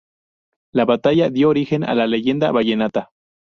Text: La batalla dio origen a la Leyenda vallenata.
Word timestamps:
La 0.73 0.85
batalla 0.85 1.29
dio 1.29 1.49
origen 1.49 1.83
a 1.87 1.93
la 1.93 2.07
Leyenda 2.07 2.51
vallenata. 2.51 3.09